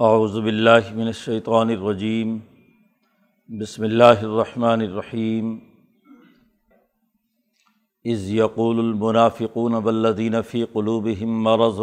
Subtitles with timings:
[0.00, 2.38] اعوذ باللہ من الشیطان الرجیم،
[3.48, 5.58] بسم اللہ الرحمن الرحیم۔
[8.04, 11.80] از یقول المنافقون والذین فی قلوبہم مرض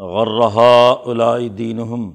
[0.00, 2.12] غرہا الائی دینہم۔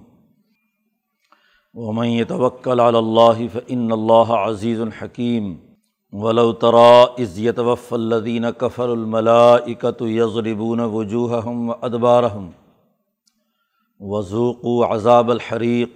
[1.73, 5.55] ومن يتوکل علی اللہ فإن اللہ عزیز الحکیم
[6.11, 12.49] ولو ترى اذ يتوفى الذین كفروا الملائکة یضربون وجوہہم وادبارہم۔
[14.01, 15.89] وضوق و عذاب الحریق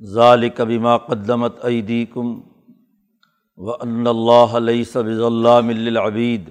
[0.00, 2.38] ذالک بما قدمت ایدیکم
[3.58, 6.48] و ان اللہ لیس بظلام للعبید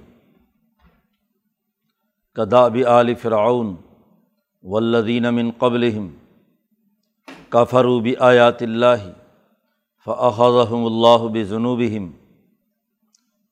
[2.36, 3.76] کداب آل فرعون
[4.64, 6.10] والذین من قبلہم
[7.52, 9.10] کفروا بآیات اللہ
[10.08, 12.12] فأخذهم اللہ بذنوبہم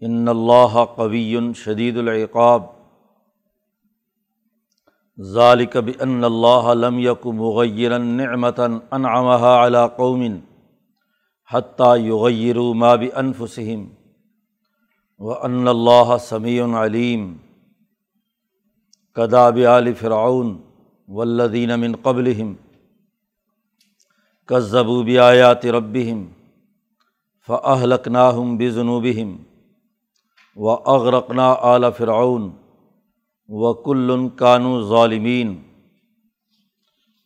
[0.02, 2.77] ان اللہ قوی شدید العقاب
[5.18, 10.22] ذالک بان اللہ لم یک مغیر نعمتا انعمها على قوم
[11.50, 13.86] حتیٰ یغیروا ما بانفسہم
[15.22, 17.26] وان اللہ سمیع علیم
[19.16, 20.56] کداب آل فرعون
[21.08, 22.54] والذین من قبلہم
[24.50, 26.26] کذبوا بآیات ربہم
[27.48, 29.36] فأہلکناہم بذنوبہم
[30.58, 32.50] واغرقنا آل فرعون
[33.50, 35.56] وکل کانو ظالمین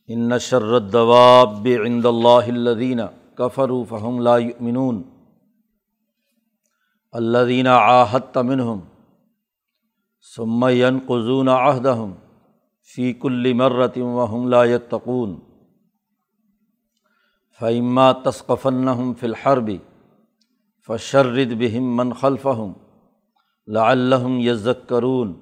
[0.10, 3.00] ان شردواب عند اللہ الدین
[3.38, 5.02] کفروا فہم لا یؤمنون
[7.14, 8.80] الدین آحت منہم
[10.36, 12.14] ثم ينقضون عہدہم
[12.90, 15.36] فی کل مرت وهم لا يتقون
[17.60, 19.70] فإما تثقفنہم فی الحرب
[20.88, 22.72] فشرد بہم من خلفہم
[23.68, 25.34] لعلہم یذکرون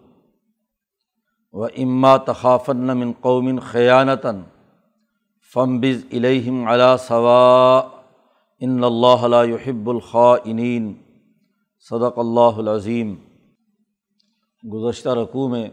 [1.53, 4.41] و اما تخافن من قومن خیانتاً
[5.53, 7.89] فمبز الہم علا ثوا
[8.59, 10.93] ان اللہ يحب الخائنین۔
[11.79, 13.15] صدق اللہ العظیم۔
[14.73, 15.69] گزشتہ رقوع میں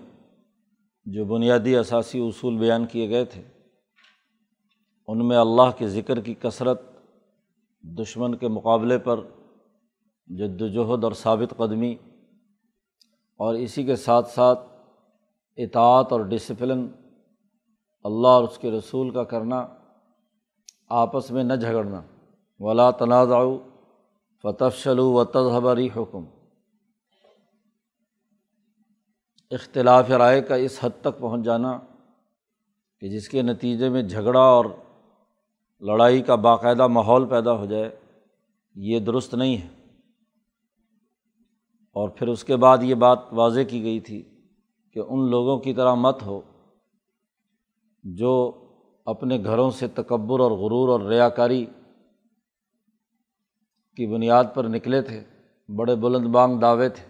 [1.05, 3.43] جو بنیادی اثاثی اصول بیان کیے گئے تھے،
[5.07, 6.83] ان میں اللہ کے ذکر کی کثرت،
[7.83, 9.21] دشمن کے مقابلے پر
[10.27, 11.97] جد وجہد اور ثابت قدمی
[13.37, 14.61] اور اسی کے ساتھ ساتھ
[15.57, 16.87] اطاعت اور ڈسپلن
[18.05, 19.67] اللہ اور اس کے رسول کا کرنا،
[20.89, 22.03] آپس میں نہ جھگڑنا۔
[22.61, 23.39] ولا تنازع
[24.43, 26.25] فتح شلو و تذہبری حکم
[29.51, 31.81] اختلاف رائے کا اس حد تک پہنچ جانا
[33.01, 34.65] کہ جس کے نتیجے میں جھگڑا اور
[35.81, 38.01] لڑائی کا باقاعدہ ماحول پیدا ہو جائے،
[38.75, 39.69] یہ درست نہیں ہے۔
[41.93, 44.36] اور پھر اس کے بعد یہ بات واضح کی گئی تھی
[44.97, 46.41] کہ ان لوگوں کی طرح مت ہو
[48.05, 48.53] جو
[49.05, 51.67] اپنے گھروں سے تکبر اور غرور اور ریا کاری
[53.97, 55.25] کی بنیاد پر نکلے تھے،
[55.69, 57.05] بڑے بلند بانگ دعوے تھے۔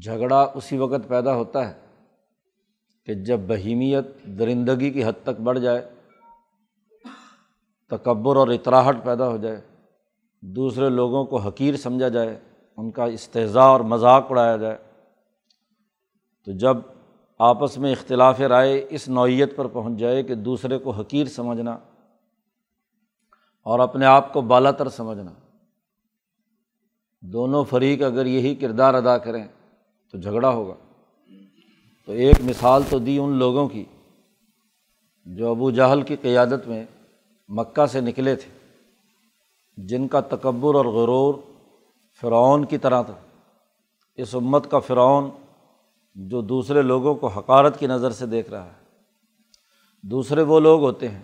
[0.00, 1.74] جھگڑا اسی وقت پیدا ہوتا ہے
[3.04, 4.06] کہ جب بہیمیت
[4.38, 5.90] درندگی کی حد تک بڑھ جائے،
[7.90, 9.60] تکبر اور اطراہٹ پیدا ہو جائے،
[10.40, 12.40] دوسرے لوگوں کو حقیر سمجھا جائے،
[12.76, 14.78] ان کا استضاء اور مذاق اڑایا جائے۔
[16.46, 16.76] تو جب
[17.38, 21.78] آپس میں اختلاف رائے اس نوعیت پر پہنچ جائے کہ دوسرے کو حقیر سمجھنا
[23.62, 25.32] اور اپنے آپ کو بالا تر سمجھنا،
[27.22, 29.46] دونوں فریق اگر یہی کردار ادا کریں
[30.12, 30.74] تو جھگڑا ہوگا۔
[32.06, 33.84] تو ایک مثال تو دی ان لوگوں کی
[35.24, 36.84] جو ابو جہل کی قیادت میں
[37.48, 38.50] مکہ سے نکلے تھے،
[39.76, 41.34] جن کا تکبر اور غرور
[42.20, 43.14] فرعون کی طرح تھا۔
[44.14, 45.30] اس امت کا فرعون
[46.16, 48.84] جو دوسرے لوگوں کو حقارت کی نظر سے دیکھ رہا ہے۔
[50.02, 51.22] دوسرے وہ لوگ ہوتے ہیں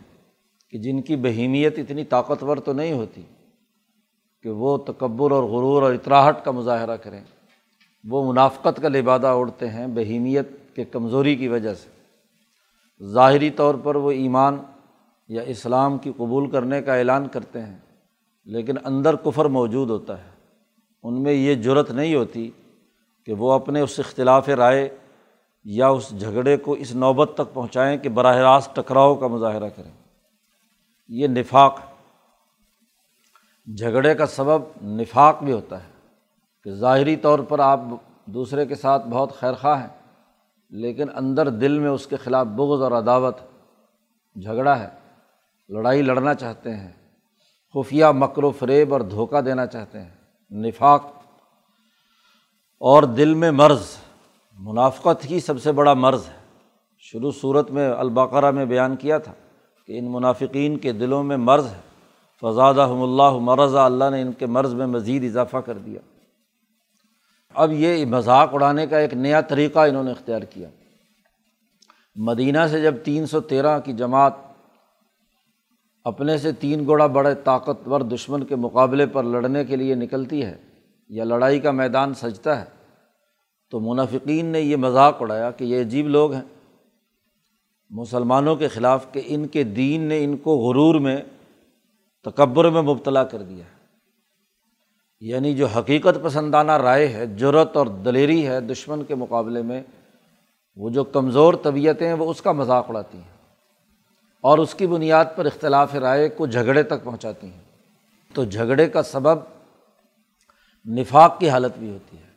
[0.71, 3.23] کہ جن کی بہیمیت اتنی طاقتور تو نہیں ہوتی
[4.43, 7.21] کہ وہ تکبر اور غرور اور اطراہٹ کا مظاہرہ کریں۔
[8.05, 11.89] وہ منافقت کا لبادہ اڑتے ہیں بہیمیت کے کمزوری کی وجہ سے۔
[13.05, 14.57] ظاہری طور پر وہ ایمان
[15.29, 17.79] یا اسلام کی قبول کرنے کا اعلان کرتے ہیں،
[18.45, 20.31] لیکن اندر کفر موجود ہوتا ہے۔
[21.03, 22.51] ان میں یہ جرت نہیں ہوتی
[23.27, 24.89] کہ وہ اپنے اس اختلاف رائے
[25.67, 29.91] یا اس جھگڑے کو اس نوبت تک پہنچائیں کہ براہ راست ٹکراؤ کا مظاہرہ کریں۔
[31.11, 31.81] یہ نفاق
[33.67, 35.91] جھگڑے کا سبب نفاق بھی ہوتا ہے
[36.67, 37.81] کہ ظاہری طور پر آپ
[38.27, 39.89] دوسرے کے ساتھ بہت خیرخواہ ہیں،
[40.73, 43.39] لیکن اندر دل میں اس کے خلاف بغض اور عداوت
[44.37, 44.89] جھگڑا ہے،
[45.71, 46.93] لڑائی لڑنا چاہتے ہیں،
[47.75, 50.11] خفیہ مکر و فریب اور دھوکہ دینا چاہتے ہیں،
[50.51, 51.11] نفاق
[52.85, 53.83] اور دل میں مرض،
[54.59, 56.57] منافقت ہی سب سے بڑا مرض ہے۔
[56.99, 59.33] شروع صورت میں البقرہ میں بیان کیا تھا
[59.87, 61.81] کہ ان منافقین کے دلوں میں مرض ہے۔
[62.41, 66.01] فضاد اللہ مرض اللہ نے ان کے مرض میں مزید اضافہ کر دیا۔
[67.55, 70.69] اب یہ مذاق اڑانے کا ایک نیا طریقہ انہوں نے اختیار کیا۔
[72.17, 74.33] مدینہ سے جب تین سو تیرہ کی جماعت
[76.05, 80.72] اپنے سے تین گوڑا بڑے طاقتور دشمن کے مقابلے پر لڑنے کے لیے نکلتی ہے
[81.13, 82.65] یا لڑائی کا میدان سجتا ہے،
[83.71, 86.43] تو منافقین نے یہ مذاق اڑایا کہ یہ عجیب لوگ ہیں۔
[87.91, 91.17] مسلمانوں کے خلاف کہ ان کے دین نے ان کو غرور میں،
[92.25, 93.87] تکبر میں مبتلا کر دیا ہے۔
[95.21, 99.83] یعنی جو حقیقت پسندانہ رائے ہے جرت اور دلیری ہے دشمن کے مقابلے میں،
[100.77, 103.47] وہ جو کمزور طبیعتیں ہیں، وہ اس کا مذاق اڑاتی ہیں۔
[104.41, 107.61] اور اس کی بنیاد پر اختلاف رائے کو جھگڑے تک پہنچاتی ہیں۔
[108.35, 109.62] تو جھگڑے کا سبب
[110.87, 112.31] نفاق کی حالت بھی ہوتی ہے۔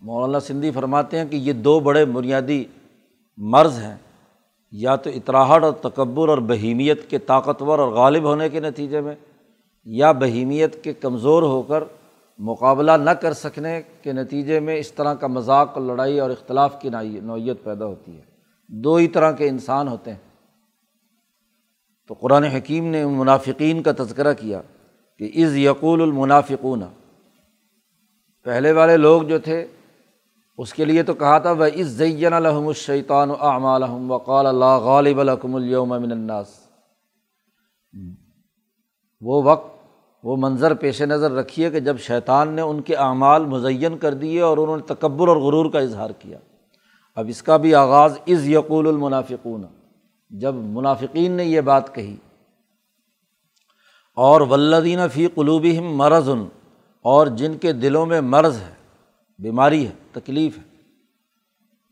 [0.00, 2.64] مولانا سندھی فرماتے ہیں کہ یہ دو بڑے بنیادی
[3.36, 3.96] مرض ہیں،
[4.72, 9.14] یا تو اطراہٹ اور تکبر اور بہیمیت کے طاقتور اور غالب ہونے کے نتیجے میں،
[9.84, 11.84] یا بہیمیت کے کمزور ہو کر
[12.38, 16.80] مقابلہ نہ کر سکنے کے نتیجے میں اس طرح کا مذاق اور لڑائی اور اختلاف
[16.80, 16.88] کی
[17.22, 18.22] نوعیت پیدا ہوتی ہے۔
[18.68, 20.18] دو ہی طرح کے انسان ہوتے ہیں۔
[22.08, 24.60] تو قرآن حکیم نے منافقین کا تذکرہ کیا
[25.18, 26.82] کہ از یقول المنافقون
[28.46, 29.66] پہلے والے لوگ جو تھے،
[30.58, 35.20] اس کے لیے تو کہا تھا وہ اس زین الحم الشیطان الحم وقال اللہ غالب
[35.20, 36.48] الحکم اليوم من الناس.
[39.22, 39.72] وہ وقت،
[40.24, 44.40] وہ منظر پیش نظر رکھیے کہ جب شیطان نے ان کے اعمال مزین کر دیے
[44.40, 46.38] اور انہوں نے تکبر اور غرور کا اظہار کیا۔
[47.16, 49.64] اب اس کا بھی آغاز از یقول المنافقون
[50.30, 52.16] جب منافقین نے یہ بات کہی،
[54.16, 56.28] اور ولدین فی قلوب مرض
[57.04, 58.74] اور جن کے دلوں میں مرض ہے،
[59.38, 60.62] بیماری ہے، تکلیف ہے۔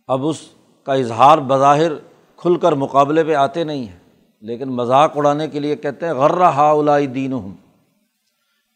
[0.09, 0.49] اب اس
[0.85, 1.93] کا اظہار بظاہر
[2.37, 3.99] کھل کر مقابلے پہ آتے نہیں ہیں۔
[4.41, 7.55] لیکن مذاق اڑانے کے لیے کہتے ہیں غرہ ہا اولائی دین ہوں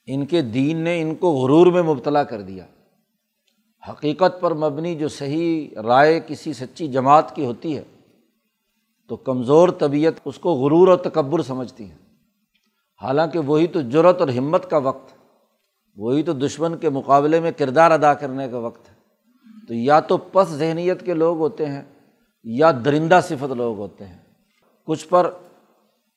[0.06, 2.66] ان کے دین نے ان کو غرور میں مبتلا کر دیا۔
[3.90, 7.84] حقیقت پر مبنی جو صحیح رائے کسی سچی جماعت کی ہوتی ہے،
[9.08, 11.98] تو کمزور طبیعت اس کو غرور اور تکبر سمجھتی ہیں
[13.02, 15.15] حالانکہ وہی تو جرت اور ہمت کا وقت۔ ہے
[15.96, 18.94] وہی تو دشمن کے مقابلے میں کردار ادا کرنے کا وقت ہے۔
[19.68, 21.82] تو یا تو پس ذہنیت کے لوگ ہوتے ہیں
[22.44, 24.18] یا درندہ صفت لوگ ہوتے ہیں۔
[24.86, 25.30] کچھ پر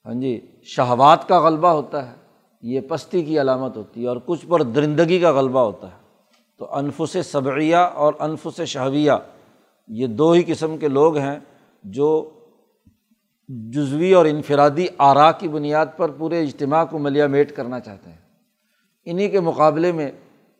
[0.05, 2.15] ہاں جی شہوات کا غلبہ ہوتا ہے،
[2.61, 5.97] یہ پستی کی علامت ہوتی ہے، اور کچھ پر درندگی کا غلبہ ہوتا ہے۔
[6.57, 9.11] تو انفس صبعیہ اور انفس شہویہ،
[9.87, 11.39] یہ دو ہی قسم کے لوگ ہیں
[11.83, 12.29] جو
[13.47, 18.28] جزوی اور انفرادی آرا کی بنیاد پر پورے اجتماع کو ملیا میٹ کرنا چاہتے ہیں۔
[19.09, 20.11] انہیں کے مقابلے میں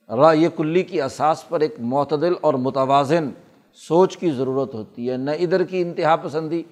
[0.10, 3.30] رائے کلی کی اساس پر ایک معتدل اور متوازن
[3.74, 6.63] سوچ کی ضرورت ہوتی ہے، نہ ادھر کی انتہا پسندی،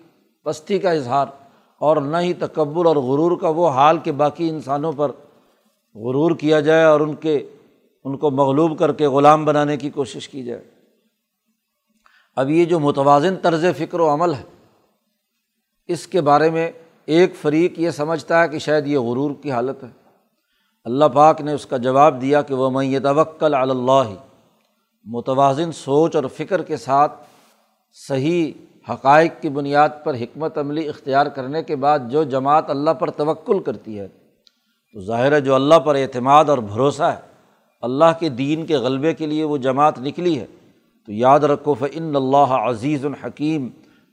[0.46, 1.28] پستی کا اظہار
[1.82, 5.12] اور نہ ہی تکبر اور غرور کا وہ حال کہ باقی انسانوں پر
[5.96, 7.50] غرور کیا جائے اور ان کے،
[8.04, 10.64] ان کو مغلوب کر کے غلام بنانے کی کوشش کی جائے۔
[12.36, 14.44] اب یہ جو متوازن طرز فکر و عمل ہے،
[15.88, 16.72] اس کے بارے میں
[17.06, 20.07] ایک فریق یہ سمجھتا ہے کہ شاید یہ غرور کی حالت ہے۔
[20.88, 24.14] اللہ پاک نے اس کا جواب دیا کہ وہ میں یہ توکل اللہ
[25.06, 27.14] متوازن سوچ اور فکر کے ساتھ
[28.08, 28.52] صحیح
[28.90, 33.60] حقائق کی بنیاد پر حکمت عملی اختیار کرنے کے بعد جو جماعت اللہ پر توکل
[33.60, 34.08] کرتی ہے،
[34.94, 37.20] تو ظاہر ہے جو اللہ پر اعتماد اور بھروسہ ہے،
[37.82, 40.46] اللہ کے دین کے غلبے کے لیے وہ جماعت نکلی ہے۔
[41.06, 43.70] تو یاد رکھو فن اللہ عزیز الحکیم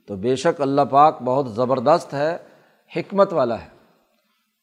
[0.07, 2.37] تو بے شک اللہ پاک بہت زبردست ہے،
[2.95, 3.67] حکمت والا ہے۔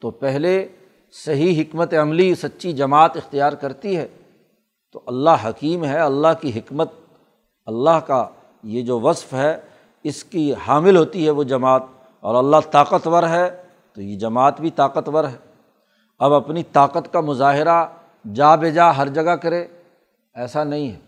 [0.01, 0.69] تو پہلے
[1.13, 4.09] صحیح حکمت عملی، سچی جماعت اختیار کرتی ہے،
[4.93, 6.91] تو اللہ حکیم ہے، اللہ کی حکمت،
[7.67, 8.29] اللہ کا
[8.63, 9.61] یہ جو وصف ہے،
[10.03, 11.83] اس کی حامل ہوتی ہے وہ جماعت،
[12.21, 15.37] اور اللہ طاقتور ہے، تو یہ جماعت بھی طاقتور ہے۔
[16.19, 17.85] اب اپنی طاقت کا مظاہرہ
[18.35, 19.67] جا بے جا ہر جگہ کرے،
[20.35, 20.99] ایسا نہیں ہے۔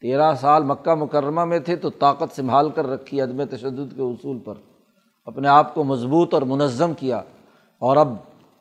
[0.00, 4.38] تیرہ سال مکہ مکرمہ میں تھے تو طاقت سنبھال کر رکھی، عدم تشدد کے اصول
[4.38, 4.54] پر۔
[5.24, 7.22] اپنے آپ کو مضبوط اور منظم کیا۔
[7.78, 8.14] اور اب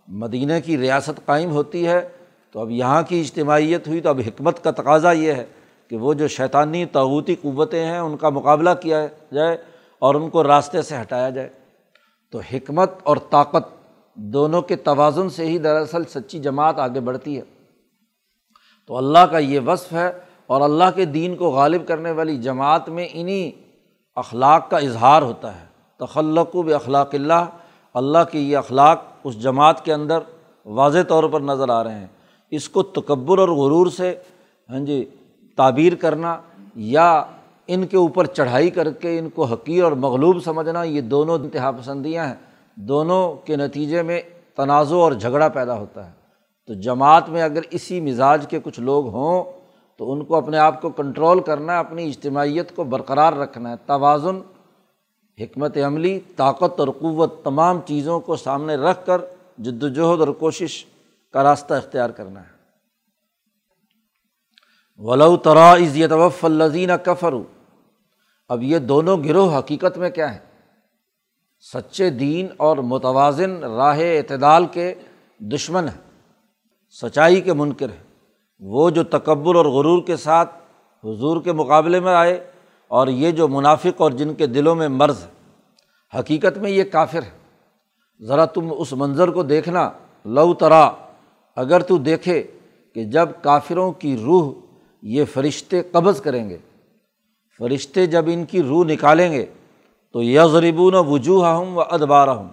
[0.07, 2.09] مدینہ کی ریاست قائم ہوتی ہے،
[2.51, 5.45] تو اب یہاں کی اجتماعیت ہوئی تو اب حکمت کا تقاضا یہ ہے
[5.89, 9.57] کہ وہ جو شیطانی تعوتی قوتیں ہیں، ان کا مقابلہ کیا جائے
[9.99, 11.49] اور ان کو راستے سے ہٹایا جائے۔
[12.31, 13.67] تو حکمت اور طاقت
[14.15, 17.41] دونوں کے توازن سے ہی دراصل سچی جماعت آگے بڑھتی ہے۔
[18.87, 20.11] تو اللہ کا یہ وصف ہے
[20.47, 23.51] اور اللہ کے دین کو غالب کرنے والی جماعت میں انہیں
[24.15, 25.65] اخلاق کا اظہار ہوتا ہے۔
[25.97, 27.45] تخلق و اخلاق اللہ
[27.97, 30.19] اللہ کے یہ اخلاق اس جماعت کے اندر
[30.65, 32.07] واضح طور پر نظر آ رہے ہیں۔
[32.51, 34.15] اس کو تکبر اور غرور سے
[34.69, 35.05] ہاں جی
[35.57, 36.37] تعبیر کرنا
[36.75, 37.23] یا
[37.67, 41.71] ان کے اوپر چڑھائی کر کے ان کو حقیر اور مغلوب سمجھنا، یہ دونوں انتہا
[41.71, 42.35] پسندیاں ہیں۔
[42.75, 44.21] دونوں کے نتیجے میں
[44.55, 46.11] تنازع اور جھگڑا پیدا ہوتا ہے۔
[46.67, 49.43] تو جماعت میں اگر اسی مزاج کے کچھ لوگ ہوں،
[49.97, 53.75] تو ان کو اپنے آپ کو کنٹرول کرنا ہے اپنی اجتماعیت کو برقرار رکھنا ہے۔
[53.85, 54.39] توازن
[55.41, 59.21] حکمت عملی، طاقت اور قوت تمام چیزوں کو سامنے رکھ کر
[59.57, 60.85] جد وجہد اور کوشش
[61.33, 62.57] کا راستہ اختیار کرنا ہے۔
[64.97, 67.43] ولو ترا عزیت وف الزین کفرو
[68.49, 70.39] اب یہ دونوں گروہ حقیقت میں کیا ہے
[71.73, 74.93] سچے دین اور متوازن راہ اعتدال کے
[75.39, 76.01] دشمن ہیں۔
[76.89, 78.03] سچائی کے منکر ہیں۔
[78.59, 80.55] وہ جو تکبر اور غرور کے ساتھ
[81.03, 82.51] حضور کے مقابلے میں آئے
[82.87, 85.37] اور یہ جو منافق اور جن کے دلوں میں مرض ہے،
[86.19, 87.37] حقیقت میں یہ کافر ہے۔
[88.25, 89.89] ذرا تم اس منظر کو دیکھنا۔
[90.25, 90.91] لو ترا،
[91.55, 92.47] اگر تو دیکھے
[92.93, 94.53] کہ جب کافروں کی روح
[95.01, 96.57] یہ فرشتے قبض کریں گے،
[97.57, 99.45] فرشتے جب ان کی روح نکالیں گے،
[100.13, 102.49] تو یغریبون وجوہ ہوں و ادبارہ ہوں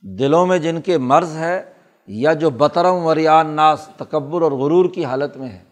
[0.00, 1.62] دلوں میں جن کے مرض ہے
[2.06, 5.62] یا جو بطرم وریان ناس تکبر اور غرور کی حالت میں ہے،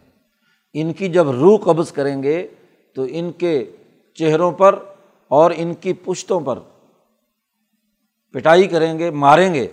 [0.73, 2.47] ان کی جب روح قبض کریں گے
[2.95, 3.71] تو ان کے
[4.13, 4.79] چہروں پر
[5.27, 6.59] اور ان کی پشتوں پر
[8.31, 9.67] پٹائی کریں گے، ماریں گے۔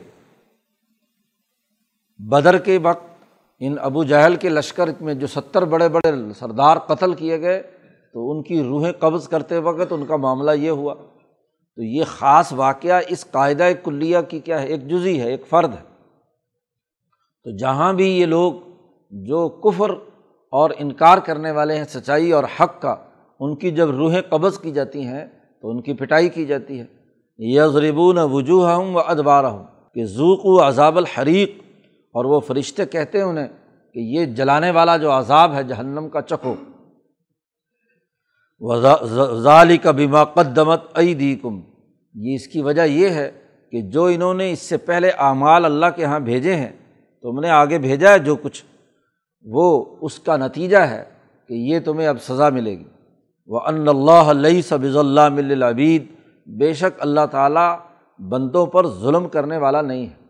[2.19, 3.07] بدر کے وقت
[3.61, 7.63] ان ابو جہل کے لشکر میں جو ستر بڑے بڑے سردار قتل کیے گئے،
[8.13, 10.95] تو ان کی روحیں قبض کرتے وقت ان کا معاملہ یہ ہوا۔
[11.77, 15.75] تو یہ خاص واقعہ اس قاعدہ کلیہ کی کیا ہے؟ ایک جزی ہے، ایک فرد
[15.75, 15.83] ہے۔
[17.45, 18.53] تو جہاں بھی یہ لوگ
[19.11, 19.91] جو کفر
[20.51, 22.97] اور انکار کرنے والے ہیں، سچائی اور حق کا
[23.41, 25.27] ان کی جب روحیں قبض کی جاتی ہیں
[25.63, 26.85] تو ان کی پٹائی کی جاتی ہے۔
[27.39, 29.65] یغربون وجوہ ہوں و ادبار ہوں
[29.95, 31.51] کہ ذوق و عذاب الحریق۔
[32.07, 33.49] اور وہ فرشتے کہتے ہیں انہیں
[33.95, 36.55] کہ یہ جلانے والا جو عذاب ہے جہنم کا چکو
[39.41, 41.61] ظالی کا بیما قدمت ائی دی کم
[42.15, 43.31] یہ اس کی وجہ یہ ہے
[43.71, 46.73] کہ جو انہوں نے اس سے پہلے اعمال اللہ کے یہاں بھیجے ہیں
[47.23, 48.65] تم نے آگے بھیجا ہے جو کچھ،
[49.43, 51.05] وہ اس کا نتیجہ ہے
[51.49, 52.85] کہ یہ تمہیں اب سزا ملے گی۔
[53.47, 56.07] وہ ان اللہ علیہ سبض اللہ العبید
[56.47, 57.77] بے شک اللہ تعالیٰ
[58.19, 60.27] بندوں پر ظلم کرنے والا نہیں ہے۔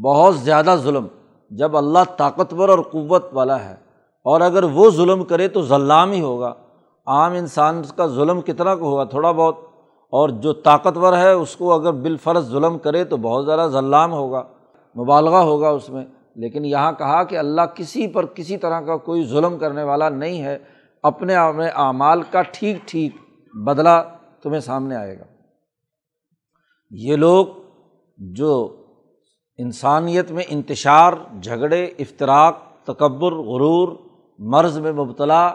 [0.00, 1.06] بہت زیادہ ظلم
[1.50, 3.74] جب اللہ طاقتور اور قوت والا ہے۔
[4.24, 6.54] اور اگر وہ ظلم کرے تو ظلام ہی ہوگا۔
[7.06, 9.56] عام انسان کا ظلم کتنا کو ہوگا؟ تھوڑا بہت۔
[10.10, 14.42] اور جو طاقتور ہے اس کو اگر بالفرض ظلم کرے تو بہت زیادہ ظلام ہوگا،
[14.96, 16.04] مبالغہ ہوگا اس میں۔
[16.34, 20.42] لیکن یہاں کہا کہ اللہ کسی پر کسی طرح کا کوئی ظلم کرنے والا نہیں
[20.42, 20.58] ہے۔
[21.08, 21.34] اپنے
[21.86, 23.16] اعمال کا ٹھیک ٹھیک
[23.54, 24.02] بدلا
[24.42, 25.24] تمہیں سامنے آئے گا۔
[26.90, 27.46] یہ لوگ
[28.18, 28.52] جو
[29.58, 31.12] انسانیت میں انتشار،
[31.42, 33.88] جھگڑے افطراک تکبر، غرور،
[34.38, 35.46] مرض میں مبتلا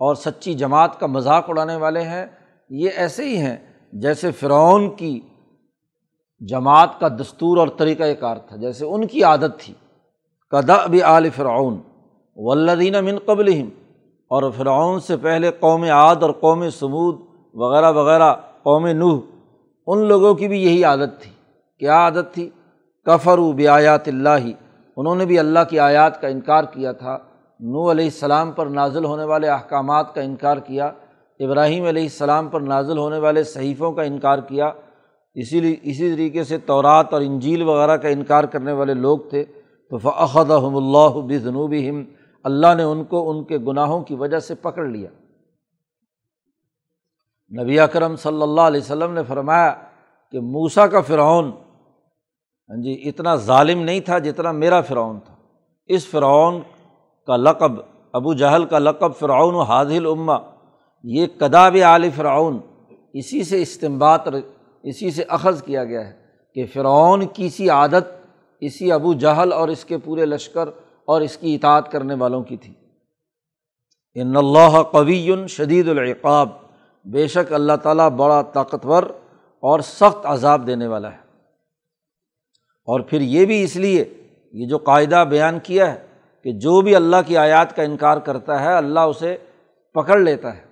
[0.00, 2.26] اور سچی جماعت کا مذاق اڑانے والے ہیں،
[2.70, 3.56] یہ ایسے ہی ہیں
[3.92, 5.20] جیسے فرعون کی
[6.40, 9.74] جماعت کا دستور اور طریقۂ کار تھا، جیسے ان کی عادت تھی۔
[10.50, 11.80] کدا اب عال فرعون
[12.36, 13.48] ولدین من قبل
[14.34, 17.14] اور فرعون سے پہلے قوم عاد اور قوم سمود
[17.54, 19.18] وغیرہ وغیرہ، قوم نوح،
[19.86, 21.30] ان لوگوں کی بھی یہی عادت تھی۔
[21.78, 22.50] کیا عادت تھی؟
[23.04, 24.46] کفر و بیات اللہ۔
[24.96, 27.18] انہوں نے بھی اللہ کی آیات کا انکار کیا تھا۔
[27.60, 30.86] نو علیہ السلام پر نازل ہونے والے احکامات کا انکار کیا۔
[31.40, 34.70] ابراہیم علیہ السلام پر نازل ہونے والے صحیفوں کا انکار کیا۔
[35.34, 39.44] اسی لیے، اسی طریقے سے تورات اور انجیل وغیرہ کا انکار کرنے والے لوگ تھے۔
[39.90, 42.04] تو فعد اللہ بنوبی ہم
[42.44, 45.10] اللہ نے ان کو ان کے گناہوں کی وجہ سے پکڑ لیا۔
[47.52, 49.74] نبی اکرم صلی اللہ علیہ وسلم نے فرمایا
[50.32, 51.50] کہ موسا کا فرعون
[52.70, 55.34] ہاں جی اتنا ظالم نہیں تھا جتنا میرا فرعون تھا۔
[55.90, 56.60] اس فرعون
[57.28, 57.72] کا لقب،
[58.14, 60.36] ابو جہل کا لقب فرعون و حاضل العما
[61.04, 62.58] یہ کداب عال فرعون،
[63.12, 64.28] اسی سے استمبات
[64.84, 66.12] اسی سے اخذ کیا گیا ہے
[66.56, 68.06] کہ فرعون کی سی عادت،
[68.62, 70.68] اسی ابو جہل اور اس کے پورے لشکر
[71.06, 72.74] اور اس کی اطاعت کرنے والوں کی تھی۔
[74.14, 76.48] ان اللہ قوی شدید العقاب،
[77.04, 79.02] بے شک اللہ تعالیٰ بڑا طاقتور
[79.60, 81.18] اور سخت عذاب دینے والا ہے۔
[82.84, 84.04] اور پھر یہ بھی اس لیے،
[84.52, 86.06] یہ جو قاعدہ بیان کیا ہے
[86.42, 89.36] کہ جو بھی اللہ کی آیات کا انکار کرتا ہے، اللہ اسے
[89.92, 90.64] پکڑ لیتا ہے۔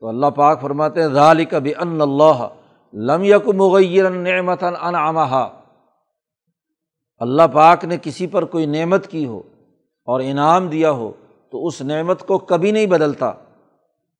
[0.00, 2.48] تو اللہ پاک فرماتے ہیں ظالی کبھی ان اللہ
[2.92, 4.94] لم یک مغیر نعمت ان
[7.18, 9.42] اللہ پاک نے کسی پر کوئی نعمت کی ہو
[10.04, 11.12] اور انعام دیا ہو
[11.50, 13.32] تو اس نعمت کو کبھی نہیں بدلتا۔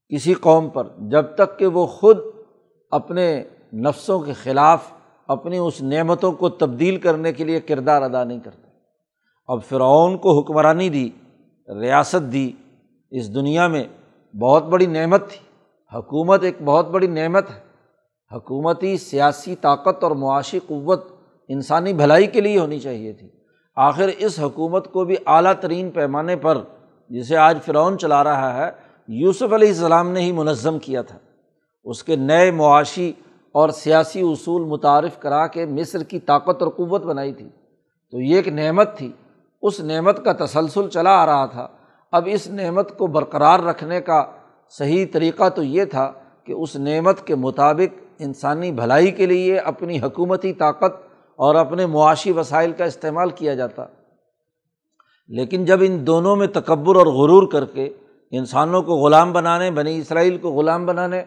[0.09, 2.19] کسی قوم پر جب تک کہ وہ خود
[2.91, 4.93] اپنے نفسوں کے خلاف
[5.29, 8.69] اپنی اس نعمتوں کو تبدیل کرنے کے لیے کردار ادا نہیں کرتے۔
[9.47, 11.11] اب فرعون کو حکمرانی دی،
[11.81, 12.53] ریاست دی۔
[13.11, 13.85] اس دنیا میں
[14.37, 15.47] بہت بڑی نعمت تھی۔
[15.99, 17.61] حکومت ایک بہت بڑی نعمت ہے۔
[18.37, 21.05] حکومتی سیاسی طاقت اور معاشی قوت
[21.49, 23.29] انسانی بھلائی کے لیے ہونی چاہیے تھی۔
[23.76, 26.59] آخر اس حکومت کو بھی اعلیٰ ترین پیمانے پر
[27.09, 28.71] جسے آج فرعون چلا رہا ہے،
[29.09, 31.19] یوسف علیہ السلام نے ہی منظم کیا تھا۔
[31.85, 33.12] اس کے نئے معاشی
[33.52, 37.49] اور سیاسی اصول متعارف کرا کے مصر کی طاقت اور قوت بنائی تھی۔
[38.11, 39.12] تو یہ ایک نعمت تھی۔
[39.62, 41.69] اس نعمت کا تسلسل چلا آ رہا تھا۔
[42.12, 44.25] اب اس نعمت کو برقرار رکھنے کا
[44.79, 46.12] صحیح طریقہ تو یہ تھا
[46.45, 51.12] کہ اس نعمت کے مطابق انسانی بھلائی کے لیے اپنی حکومتی طاقت
[51.43, 53.85] اور اپنے معاشی وسائل کا استعمال کیا جاتا۔
[55.29, 57.91] لیکن جب ان دونوں میں تکبر اور غرور کر کے
[58.31, 61.23] انسانوں کو غلام بنانے، بنی اسرائیل کو غلام بنانے،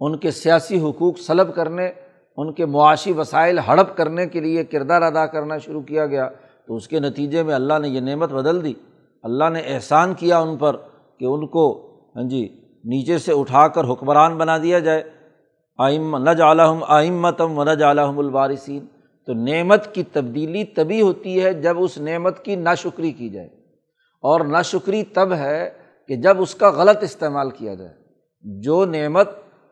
[0.00, 1.90] ان کے سیاسی حقوق سلب کرنے،
[2.36, 6.28] ان کے معاشی وسائل ہڑپ کرنے کے لیے کردار ادا کرنا شروع کیا گیا،
[6.66, 8.74] تو اس کے نتیجے میں اللہ نے یہ نعمت بدل دی۔
[9.22, 10.76] اللہ نے احسان کیا ان پر
[11.18, 15.02] کہ ان کو ہاں جی نیچے سے اٹھا کر حکمران بنا دیا جائے۔
[15.78, 18.86] آئم نج عالم آئمتم و نج عالم البارثین
[19.26, 23.46] تو نعمت کی تبدیلی تبھی ہوتی ہے جب اس نعمت کی نا شکری کی جائے۔
[24.20, 25.70] اور نا شکری تب ہے
[26.08, 27.94] کہ جب اس کا غلط استعمال کیا جائے۔
[28.42, 29.28] جو نعمت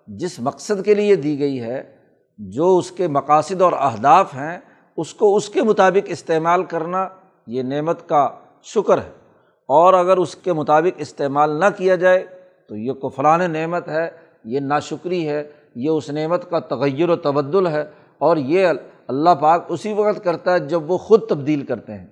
[0.06, 1.96] جس مقصد کے لیے دی گئی ہے،
[2.38, 4.58] جو اس کے مقاصد اور اہداف ہیں،
[4.96, 7.08] اس کو اس کے مطابق استعمال کرنا،
[7.46, 8.30] یہ نعمت کا
[8.62, 9.10] شکر ہے۔
[9.68, 12.26] اور اگر اس کے مطابق استعمال نہ کیا جائے،
[12.68, 14.10] تو یہ کفران نعمت ہے،
[14.44, 17.84] یہ ناشکری ہے، یہ اس نعمت کا تغیر و تبدل ہے۔
[18.18, 18.66] اور یہ
[19.10, 22.06] اللہ پاک اسی وقت کرتا ہے جب وہ خود تبدیل کرتے ہیں۔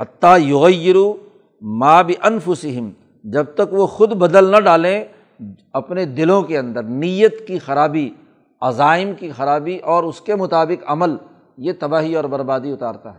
[0.00, 1.16] حتیٰ یغیرو
[1.62, 2.90] ماں بھی انفسم
[3.24, 5.04] جب تک وہ خود بدل نہ ڈالیں
[5.72, 8.08] اپنے دلوں کے اندر، نیت کی خرابی،
[8.60, 11.16] عزائم کی خرابی اور اس کے مطابق عمل،
[11.56, 13.18] یہ تباہی اور بربادی اتارتا ہے۔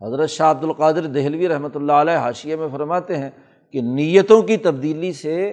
[0.00, 3.30] حضرت شاہ عبد القادر دہلوی رحمۃ اللہ علیہ حاشیے میں فرماتے ہیں
[3.72, 5.50] کہ نیتوں کی تبدیلی سے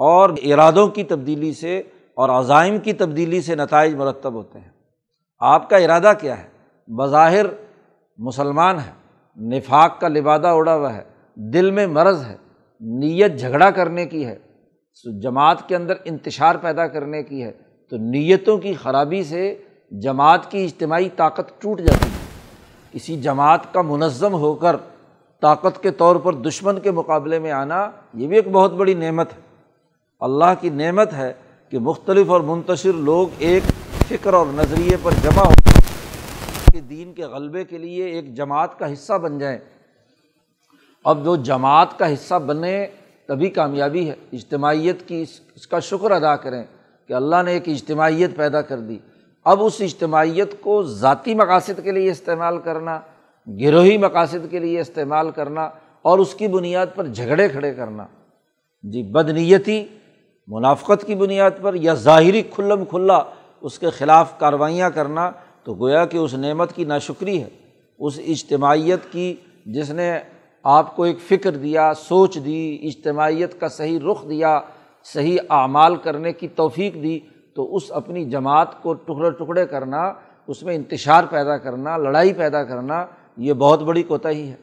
[0.00, 1.82] اور ارادوں کی تبدیلی سے
[2.16, 4.73] اور عزائم کی تبدیلی سے نتائج مرتب ہوتے ہیں۔
[5.40, 6.48] آپ کا ارادہ کیا ہے؟
[6.88, 7.46] بظاہر
[8.18, 8.92] مسلمان ہے،
[9.36, 11.02] نفاق کا لبادہ اڑا ہوا ہے،
[11.36, 12.36] دل میں مرض ہے،
[12.80, 14.38] نیت جھگڑا کرنے کی ہے
[15.22, 17.52] جماعت کے اندر انتشار پیدا کرنے کی ہے،
[17.90, 22.24] تو نیتوں کی خرابی سے جماعت کی اجتماعی طاقت ٹوٹ جاتی ہے۔
[22.92, 24.76] کسی جماعت کا منظم ہو کر
[25.40, 29.32] طاقت کے طور پر دشمن کے مقابلے میں آنا، یہ بھی ایک بہت بڑی نعمت
[29.32, 29.40] ہے۔
[30.20, 31.32] اللہ کی نعمت ہے
[31.68, 33.62] کہ مختلف اور منتشر لوگ ایک
[34.08, 35.52] فکر اور نظریے پر جمع ہو
[36.72, 39.58] کہ دین کے غلبے کے لیے ایک جماعت کا حصہ بن جائیں۔
[41.04, 42.86] اب جو جماعت کا حصہ بنے
[43.28, 46.64] تبھی کامیابی ہے۔ اجتماعیت کی اس کا شکر ادا کریں
[47.08, 48.98] کہ اللہ نے ایک اجتماعیت پیدا کر دی۔
[49.44, 53.00] اب اس اجتماعیت کو ذاتی مقاصد کے لیے استعمال کرنا،
[53.46, 55.70] گروہی مقاصد کے لیے استعمال کرنا
[56.02, 58.06] اور اس کی بنیاد پر جھگڑے کھڑے کرنا۔
[58.82, 59.84] جی بدنیتی،
[60.48, 63.22] منافقت کی بنیاد پر یا ظاہری کھلم کھلا
[63.64, 65.30] اس کے خلاف کاروائیاں کرنا
[65.64, 67.48] تو گویا کہ اس نعمت کی ناشکری ہے۔
[67.98, 69.34] اس اجتماعیت کی
[69.66, 70.18] جس نے
[70.62, 74.60] آپ کو ایک فکر دیا، سوچ دی، اجتماعیت کا صحیح رخ دیا،
[75.04, 77.18] صحیح اعمال کرنے کی توفیق دی،
[77.56, 80.12] تو اس اپنی جماعت کو ٹکڑے ٹکڑے کرنا،
[80.46, 84.56] اس میں انتشار پیدا کرنا، لڑائی پیدا کرنا، یہ بہت بڑی کوتاہی ہے۔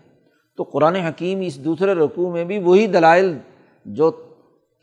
[0.57, 3.37] تو قرآن حکیم اس دوسرے رقوع میں بھی وہی دلائل
[3.85, 4.11] جو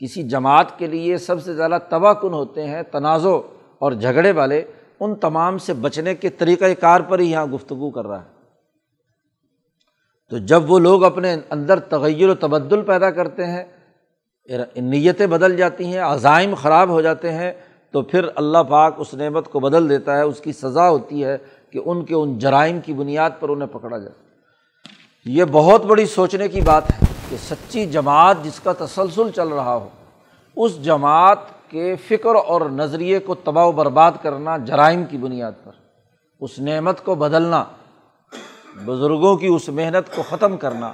[0.01, 3.37] کسی جماعت کے لیے سب سے زیادہ تباہ کن ہوتے ہیں، تنازع
[3.79, 4.63] اور جھگڑے والے
[4.99, 8.27] ان تمام سے بچنے کے طریقۂ کار پر ہی یہاں گفتگو کر رہا ہے۔
[10.29, 13.63] تو جب وہ لوگ اپنے اندر تغیر و تبدل پیدا کرتے ہیں،
[14.75, 17.51] نیتیں بدل جاتی ہیں، عزائم خراب ہو جاتے ہیں،
[17.91, 21.37] تو پھر اللہ پاک اس نعمت کو بدل دیتا ہے، اس کی سزا ہوتی ہے
[21.71, 24.29] کہ ان کے ان جرائم کی بنیاد پر انہیں پکڑا جائے۔
[25.25, 29.75] یہ بہت بڑی سوچنے کی بات ہے کہ سچی جماعت جس کا تسلسل چل رہا
[29.75, 29.89] ہو،
[30.55, 31.37] اس جماعت
[31.69, 35.71] کے فکر اور نظریے کو تباہ و برباد کرنا جرائم کی بنیاد پر،
[36.39, 37.63] اس نعمت کو بدلنا،
[38.85, 40.91] بزرگوں کی اس محنت کو ختم کرنا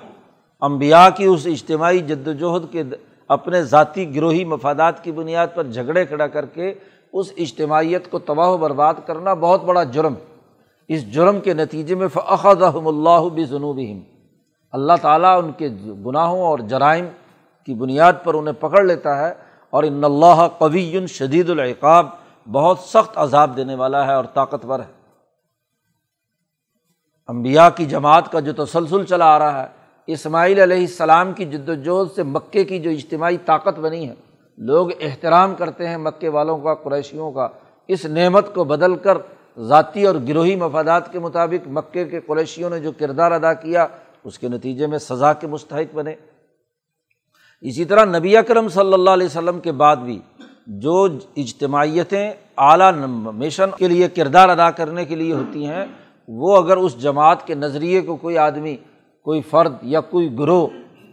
[0.62, 2.84] امبیا کی اس اجتماعی جد وجہد کے
[3.28, 6.74] اپنے ذاتی گروہی مفادات کی بنیاد پر جھگڑے کھڑا کر کے
[7.14, 10.14] اس اجتماعیت کو تباہ و برباد کرنا بہت بڑا جرم۔
[10.88, 14.00] اس جرم کے نتیجے میں فخم اللہ بنوبہم
[14.72, 15.70] اللہ تعالیٰ ان کے
[16.06, 17.06] گناہوں اور جرائم
[17.66, 19.45] کی بنیاد پر انہیں پکڑ لیتا ہے۔
[19.76, 22.08] اور ان اللہ قوی شدید العقاب،
[22.52, 24.92] بہت سخت عذاب دینے والا ہے اور طاقتور ہے۔
[27.28, 29.68] امبیا کی جماعت کا جو تسلسل چلا آ رہا ہے،
[30.08, 34.14] اسماعیل علیہ السلام کی جد وجہد سے مکے کی جو اجتماعی طاقت بنی ہے،
[34.58, 37.48] لوگ احترام کرتے ہیں مکے والوں کا، قریشیوں کا۔
[37.88, 39.18] اس نعمت کو بدل کر
[39.58, 43.88] ذاتی اور گروہی مفادات کے مطابق مکے کے قریشیوں نے جو کردار ادا کیا،
[44.24, 46.16] اس کے نتیجے میں سزا کے مستحق بنے۔
[47.62, 50.20] اسی طرح نبی اکرم صلی اللہ علیہ وسلم کے بعد بھی
[50.68, 55.86] جو اجتماعیتیں اعلیٰ مشن کے لیے کردار ادا کرنے کے لیے ہوتی ہیں،
[56.28, 58.78] وہ اگر اس جماعت کے نظریے کو کوئی آدمی،
[59.26, 60.68] کوئی فرد یا کوئی گروہ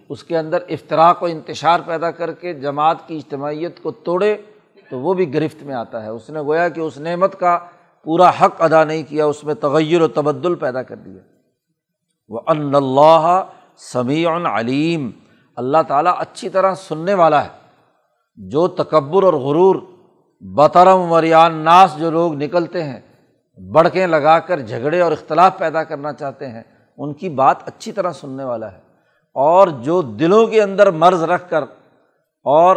[0.09, 4.37] اس کے اندر افطراک و انتشار پیدا کر کے جماعت کی اجتماعیت کو توڑے،
[4.91, 7.59] تو وہ بھی گرفت میں آتا ہے۔ اس نے گویا کہ اس نعمت کا
[8.05, 11.21] پورا حق ادا نہیں کیا، اس میں تغیر و تبدل پیدا کر دیا۔
[12.29, 13.45] وہ ان اللہ
[13.77, 15.11] سمیع علیم
[15.57, 17.49] اللہ تعالیٰ اچھی طرح سننے والا ہے۔
[18.37, 19.77] جو تکبر اور غرور،
[20.41, 23.01] بطرم وریان ناس جو لوگ نکلتے ہیں،
[23.73, 26.63] بڑکیں لگا کر جھگڑے اور اختلاف پیدا کرنا چاہتے ہیں،
[26.99, 28.79] ان کی بات اچھی طرح سننے والا ہے۔
[29.35, 31.63] اور جو دلوں کے اندر مرض رکھ کر
[32.45, 32.77] اور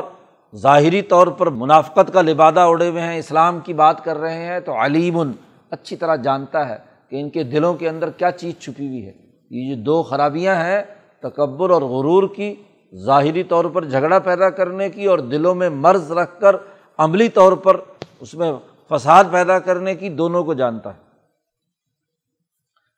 [0.55, 4.59] ظاہری طور پر منافقت کا لبادہ اڑے ہوئے ہیں، اسلام کی بات کر رہے ہیں،
[4.59, 5.31] تو علیم
[5.71, 6.77] اچھی طرح جانتا ہے
[7.09, 9.13] کہ ان کے دلوں کے اندر کیا چیز چھپی ہوئی ہے۔
[9.49, 10.81] یہ جو دو خرابیاں ہیں
[11.19, 12.55] تکبر اور غرور کی،
[12.95, 16.55] ظاہری طور پر جھگڑا پیدا کرنے کی اور دلوں میں مرض رکھ کر
[16.97, 17.77] عملی طور پر
[18.19, 18.53] اس میں
[18.89, 20.99] فساد پیدا کرنے کی دونوں کو جانتا ہے۔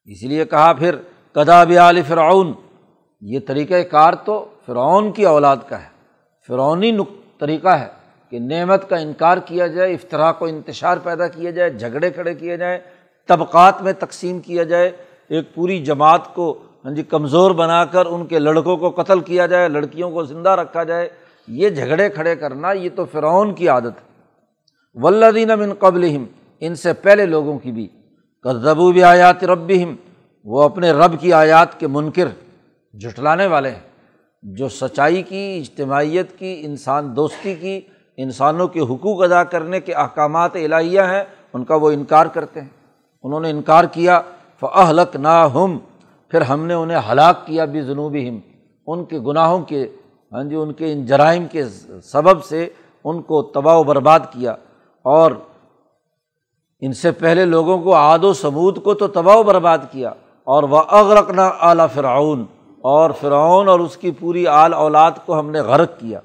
[0.06, 0.96] اس لیے کہا پھر
[1.32, 2.54] کدا عال فرعون؟
[3.22, 5.88] یہ طریقۂ کار تو فرعون کی اولاد کا ہے۔
[6.48, 6.98] فرعونی
[7.38, 7.88] طریقہ ہے
[8.30, 12.58] کہ نعمت کا انکار کیا جائے افطرا کو انتشار پیدا کیا جائے، جھگڑے کھڑے کیے
[12.58, 12.80] جائیں،
[13.28, 14.92] طبقات میں تقسیم کیا جائے،
[15.28, 19.46] ایک پوری جماعت کو ہاں جی کمزور بنا کر ان کے لڑکوں کو قتل کیا
[19.46, 21.10] جائے، لڑکیوں کو زندہ رکھا جائے،
[21.48, 24.22] یہ جھگڑے کھڑے کرنا یہ تو فرعون کی عادت ہے۔
[24.94, 26.18] ولدین من قبل
[26.60, 27.88] ان سے پہلے لوگوں کی بھی۔
[28.44, 29.72] کذبو بھی آیات رب
[30.44, 32.28] وہ اپنے رب کی آیات کے منکر،
[33.00, 33.88] جھٹلانے والے ہیں۔
[34.44, 37.82] جو سچائی کی، اجتماعیت کی، انسان دوستی کی،
[38.18, 41.24] انسانوں کے حقوق ادا کرنے کے احکامات الہیہ ہیں،
[41.54, 42.70] ان کا وہ انکار کرتے ہیں۔
[43.24, 44.22] انہوں نے انکار کیا
[44.60, 45.78] فلق نا ہم
[46.32, 48.40] پھر ہم نے انہیں ہلاک کیا بھی جنوبی ہم
[48.88, 49.88] ان کے گناہوں کے
[50.32, 51.66] ہاں جی ان کے ان جرائم کے
[52.04, 52.70] سبب سے
[53.04, 54.52] ان کو تباہ و برباد کیا
[55.02, 55.32] اور
[56.82, 60.10] ان سے پہلے لوگوں کو آد و ثبوت کو تو تباہ و برباد کیا
[60.44, 62.46] اور وہ اغرقنا اعلیٰ فرعون
[62.82, 66.20] اور فرعون اور اس کی پوری آل اولاد کو ہم نے غرق کیا۔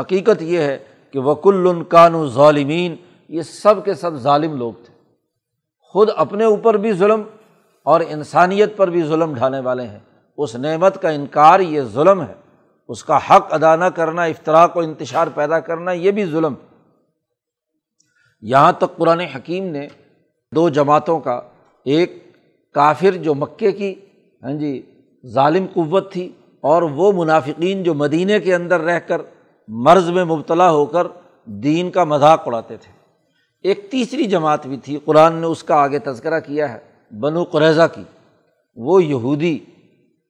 [0.00, 0.78] حقیقت یہ ہے
[1.10, 2.96] کہ وکل کان ظالمین
[3.28, 4.94] یہ سب کے سب ظالم لوگ تھے۔
[5.92, 7.22] خود اپنے اوپر بھی ظلم
[7.86, 9.98] اور انسانیت پر بھی ظلم ڈھانے والے ہیں۔
[10.38, 12.34] اس نعمت کا انکار یہ ظلم ہے۔
[12.88, 16.54] اس کا حق ادا نہ کرنا افطراک و انتشار پیدا کرنا، یہ بھی ظلم۔
[18.40, 19.88] یہاں تک قرآن حکیم نے
[20.54, 21.40] دو جماعتوں کا،
[21.84, 22.32] ایک
[22.74, 23.94] کافر جو مکے کی
[24.42, 24.72] ہاں جی
[25.26, 29.20] ظالم قوت تھی، اور وہ منافقین جو مدینہ کے اندر رہ کر
[29.68, 31.06] مرض میں مبتلا ہو کر
[31.44, 32.92] دین کا مذاق اڑاتے تھے۔
[33.62, 36.78] ایک تیسری جماعت بھی تھی، قرآن نے اس کا آگے تذکرہ کیا ہے۔
[37.12, 38.02] بنو قریضہ کی،
[38.76, 39.58] وہ یہودی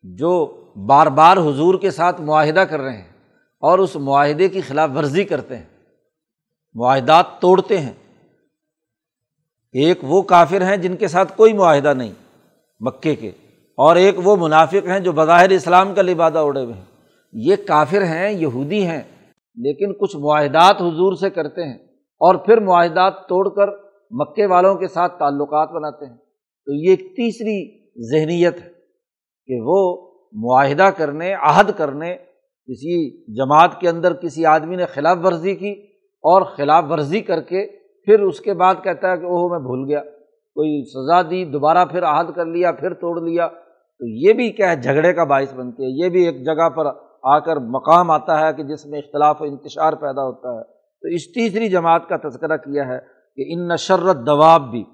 [0.05, 0.33] جو
[0.87, 3.09] بار بار حضور کے ساتھ معاہدہ کر رہے ہیں
[3.63, 5.65] اور اس معاہدے کی خلاف ورزی کرتے ہیں،
[6.75, 7.93] معاہدات توڑتے ہیں۔
[9.75, 12.13] ایک وہ کافر ہیں جن کے ساتھ کوئی معاہدہ نہیں،
[12.81, 13.29] مکے کے،
[13.79, 16.85] اور ایک وہ منافق ہیں جو بظاہر اسلام کا لبادہ اڑے ہوئے ہیں۔
[17.33, 19.03] یہ کافر ہیں، یہودی ہیں،
[19.57, 21.79] لیکن کچھ معاہدات حضور سے کرتے ہیں
[22.21, 23.71] اور پھر معاہدات توڑ کر
[24.11, 26.17] مکے والوں کے ساتھ تعلقات بناتے ہیں۔
[26.67, 28.69] تو یہ ایک تیسری ذہنیت ہے
[29.47, 32.17] کہ وہ معاہدہ کرنے، عہد کرنے،
[32.67, 35.73] کسی جماعت کے اندر کسی آدمی نے خلاف ورزی کی
[36.17, 37.67] اور خلاف ورزی کر کے
[38.05, 40.01] پھر اس کے بعد کہتا ہے کہ اوہ میں بھول گیا،
[40.55, 43.49] کوئی سزا دی، دوبارہ پھر عہد کر لیا، پھر توڑ لیا۔
[43.99, 46.87] تو یہ بھی کیا ہے، جھگڑے کا باعث بنتی ہے۔ یہ بھی ایک جگہ پر
[47.23, 50.65] آ کر مقام آتا ہے کہ جس میں اختلاف و انتشار پیدا ہوتا ہے۔
[51.03, 52.99] تو اس تیسری جماعت کا تذکرہ کیا ہے
[53.37, 54.85] کہ ان نشرت دواب بھی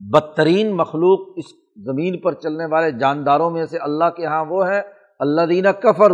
[0.00, 1.44] بدترین مخلوق اس
[1.84, 4.82] زمین پر چلنے والے جانداروں میں سے اللہ کے یہاں وہ ہے
[5.18, 6.12] اللہ دینہ کفر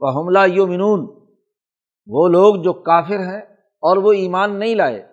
[0.00, 1.20] و حملہ یو منون
[2.06, 3.40] وہ لوگ جو کافر ہیں
[3.82, 5.06] اور وہ ایمان نہیں لائے۔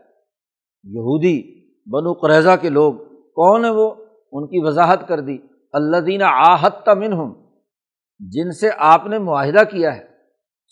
[0.83, 3.91] یہودی، بنو قریضہ کے لوگ، کون ہے وہ؟
[4.31, 5.37] ان کی وضاحت کر دی۔
[5.73, 7.33] اللہ دینہ آحت تمن
[8.19, 10.05] جن سے آپ نے معاہدہ کیا ہے۔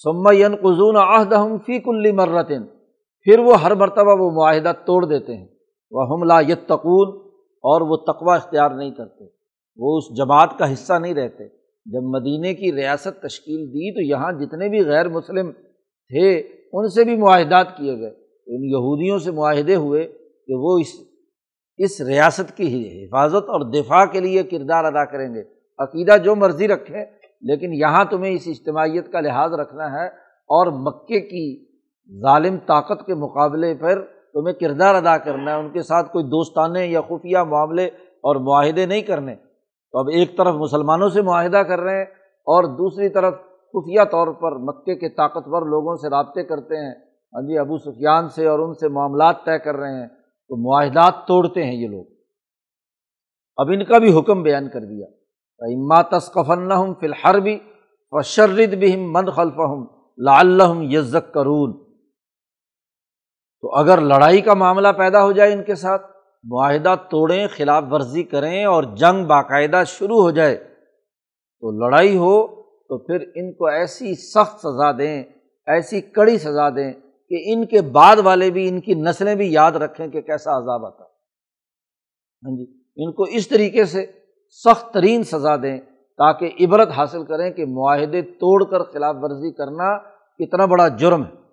[0.04, 2.64] سمین قزون عہد ہم فی کلی مرتن،
[3.22, 5.55] پھر وہ ہر مرتبہ وہ معاہدہ توڑ دیتے ہیں۔
[5.91, 9.24] وہ حملہ یتقون اور وہ تقوا اختیار نہیں کرتے۔
[9.78, 11.43] وہ اس جماعت کا حصہ نہیں رہتے۔
[11.86, 15.52] جب مدینہ کی ریاست تشکیل دی تو یہاں جتنے بھی غیر مسلم
[16.08, 16.39] تھے،
[16.74, 18.12] ان سے بھی معاہدات کیے گئے۔
[18.48, 20.04] ان یہودیوں سے معاہدے ہوئے
[20.48, 20.88] کہ وہ اس
[21.78, 25.43] اس ریاست کی حفاظت اور دفاع کے لیے کردار ادا کریں گے۔
[25.80, 27.06] عقیدہ جو مرضی رکھیں
[27.41, 31.65] لیکن یہاں تمہیں اس اجتماعیت کا لحاظ رکھنا ہے اور مکے کی
[32.21, 36.86] ظالم طاقت کے مقابلے پر تمہیں کردار ادا کرنا ہے، ان کے ساتھ کوئی دوستانے
[36.86, 39.36] یا خفیہ معاملے اور معاہدے نہیں کرنے۔
[39.91, 43.34] تو اب ایک طرف مسلمانوں سے معاہدہ کر رہے ہیں اور دوسری طرف
[43.74, 46.93] خفیہ طور پر مکے کے طاقتور لوگوں سے رابطے کرتے ہیں۔
[47.34, 50.08] ہاں جی ابو سفیان سے اور ان سے معاملات طے کر رہے ہیں۔
[50.48, 52.06] تو معاہدات توڑتے ہیں یہ لوگ۔
[53.58, 55.08] اب ان کا بھی حکم بیان کر دیا۔
[55.60, 57.60] اما تصقفن فی الحر بھی
[58.12, 59.86] و شرد بھی من خلف ہم
[60.17, 61.85] لعلہم یزک کرون
[63.65, 66.01] تو اگر لڑائی کا معاملہ پیدا ہو جائے ان کے ساتھ،
[66.43, 72.36] معاہدہ توڑیں، خلاف ورزی کریں اور جنگ باقاعدہ شروع ہو جائے، تو لڑائی ہو
[72.88, 75.23] تو پھر ان کو ایسی سخت سزا دیں،
[75.67, 76.91] ایسی کڑی سزا دیں
[77.30, 80.86] کہ ان کے بعد والے بھی، ان کی نسلیں بھی یاد رکھیں کہ کیسا عذاب
[80.86, 82.65] آتا ہاں جی
[82.97, 84.06] ان کو اس طریقے سے
[84.65, 85.80] سخت ترین سزا دیں
[86.19, 89.97] تاکہ عبرت حاصل کریں کہ معاہدے توڑ کر خلاف ورزی کرنا
[90.39, 91.44] کتنا بڑا جرم ہے۔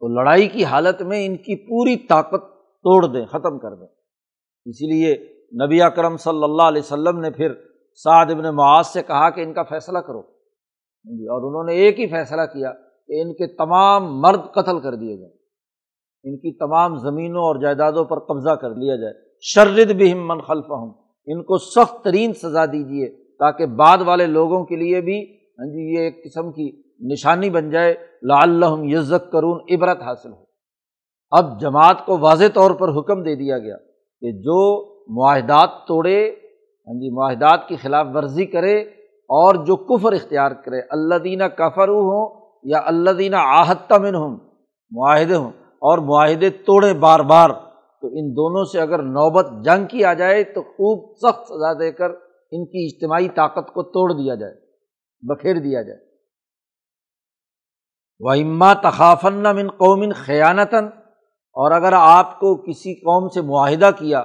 [0.00, 3.86] تو لڑائی کی حالت میں ان کی پوری طاقت توڑ دیں، ختم کر دیں۔
[4.66, 5.16] اسی لیے
[5.64, 7.52] نبی اکرم صلی اللہ علیہ وسلم نے پھر
[7.94, 10.22] سعد ابن معاذ سے کہا کہ ان کا فیصلہ کرو۔
[11.04, 12.72] جی اور انہوں نے ایک ہی فیصلہ کیا
[13.08, 15.32] کہ ان کے تمام مرد قتل کر دیے جائیں۔
[16.24, 20.64] ان کی تمام زمینوں اور جائیدادوں پر قبضہ کر لیا جائے۔ شرد بھی من خلف
[20.64, 20.92] ہوں
[21.26, 25.94] ان کو سخت ترین سزا دیجیے تاکہ بعد والے لوگوں کے لیے بھی ہاں جی
[25.94, 30.42] یہ ایک قسم کی نشانی بن جائے لا اللہ یزک کرون عبرت حاصل ہو۔
[31.32, 33.76] اب جماعت کو واضح طور پر حکم دے دیا گیا
[34.22, 34.60] کہ جو
[35.16, 38.80] معاہدات توڑے ہاں جی معاہدات کی خلاف ورزی کرے
[39.30, 44.36] اور جو کفر اختیار کرے اللہ دینہ کفر ہوں یا اللہ دینہ آحت تمن ہوں
[44.92, 45.50] معاہدے ہوں
[45.82, 47.50] اور معاہدے توڑے بار بار،
[48.02, 51.92] تو ان دونوں سے اگر نوبت جنگ کی آ جائے تو خوب سخت سزا دے
[51.92, 52.10] کر
[52.52, 54.54] ان کی اجتماعی طاقت کو توڑ دیا جائے،
[55.22, 56.07] بکھیر دیا جائے۔
[58.20, 60.86] وہ اما تخافن من قومن خیانتاً
[61.56, 64.18] اور اگر آپ کو کسی قوم سے معاہدہ کیا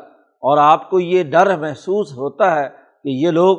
[0.44, 3.58] اور آپ کو یہ ڈر محسوس ہوتا ہے کہ یہ لوگ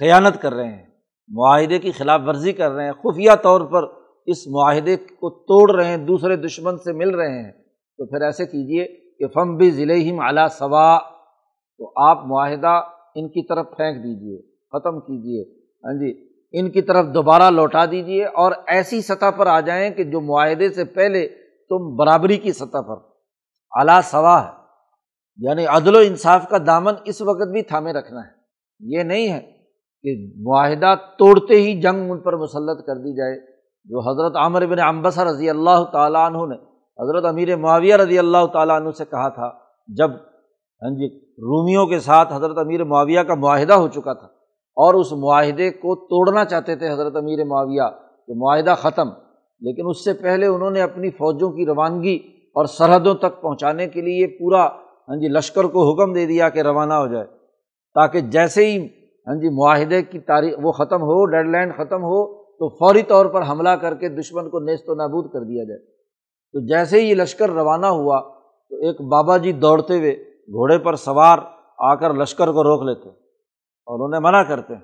[0.00, 0.86] خیانت کر رہے ہیں،
[1.30, 3.84] معاہدے کی خلاف ورزی کر رہے ہیں، خفیہ طور پر
[4.26, 8.46] اس معاہدے کو توڑ رہے ہیں، دوسرے دشمن سے مل رہے ہیں، تو پھر ایسے
[8.46, 8.86] کیجیے
[9.18, 12.80] کہ فم بھی ضلع ہی اعلیٰ سوا تو آپ معاہدہ
[13.14, 14.40] ان کی طرف پھینک دیجیے
[14.72, 15.42] ختم کیجیے
[15.84, 16.12] ہاں جی
[16.52, 20.68] ان کی طرف دوبارہ لوٹا دیجیے اور ایسی سطح پر آ جائیں کہ جو معاہدے
[20.68, 21.28] سے پہلے
[21.68, 22.96] تم برابری کی سطح پر
[23.78, 24.50] اعلیٰ سوا ہے۔
[25.36, 28.30] یعنی عدل و انصاف کا دامن اس وقت بھی تھامے رکھنا ہے۔
[28.80, 29.40] یہ نہیں ہے
[30.02, 34.80] کہ معاہدہ توڑتے ہی جنگ ان پر مسلط کر دی جائے۔ جو حضرت عامر بن
[34.80, 36.54] امبسا رضی اللہ تعالیٰ عنہ نے
[37.02, 39.50] حضرت امیر معاویہ رضی اللہ تعالیٰ عنہ سے کہا تھا،
[39.88, 40.10] جب
[40.82, 44.37] ہاں جی رومیوں کے ساتھ حضرت امیر معاویہ کا معاہدہ ہو چکا تھا
[44.78, 47.88] اور اس معاہدے کو توڑنا چاہتے تھے حضرت امیر معاویہ
[48.26, 49.08] کہ معاہدہ ختم،
[49.62, 52.16] لیکن اس سے پہلے انہوں نے اپنی فوجوں کی روانگی
[52.56, 54.64] اور سرحدوں تک پہنچانے کے لیے پورا
[55.08, 57.26] ہاں جی لشکر کو حکم دے دیا کہ روانہ ہو جائے۔
[57.94, 58.78] تاکہ جیسے ہی
[59.26, 63.26] ہاں جی معاہدے کی تاریخ وہ ختم ہو، ڈیڈ لائن ختم ہو، تو فوری طور
[63.26, 65.80] پر حملہ کر کے دشمن کو نیست و نابود کر دیا جائے۔
[66.52, 68.20] تو جیسے ہی یہ لشکر روانہ ہوا،
[68.68, 70.12] تو ایک بابا جی دوڑتے ہوئے
[70.52, 71.38] گھوڑے پر سوار
[71.78, 73.27] آ کر لشکر کو روک لیتے۔
[73.88, 74.80] اور انہیں منع کرتے ہیں۔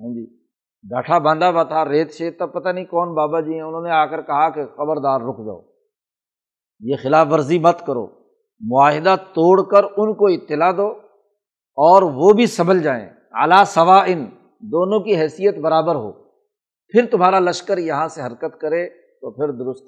[0.00, 0.36] ہاں جی۔
[0.82, 3.90] بیٹھا باندھا ہوا تھا ریت شیت تب پتہ نہیں کون بابا جی ہیں۔ انہوں نے
[3.90, 5.60] آ کر کہا کہ خبردار، رک جاؤ۔
[6.80, 8.06] یہ خلاف ورزی مت کرو۔
[8.60, 10.86] معاہدہ توڑ کر ان کو اطلاع دو
[11.76, 14.24] اور وہ بھی سنبھل جائیں۔ اعلیٰ سوا ان
[14.60, 16.12] دونوں کی حیثیت برابر ہو۔
[16.88, 19.84] پھر تمہارا لشکر یہاں سے حرکت کرے تو پھر درست۔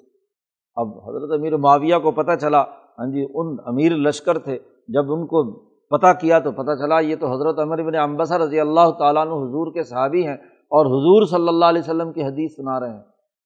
[0.75, 2.61] اب حضرت امیر معاویہ کو پتہ چلا
[2.99, 7.17] ہاں جی ان امیر لشکر تھے۔ جب ان کو پتہ کیا تو پتہ چلا، یہ
[7.17, 10.37] تو حضرت عمر بن امبسا رضی اللہ تعالیٰ عنہ حضور کے صحابی ہیں
[10.73, 13.03] اور حضور صلی اللہ علیہ وسلم کی حدیث سنا رہے ہیں